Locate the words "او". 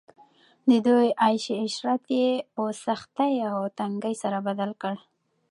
3.51-3.57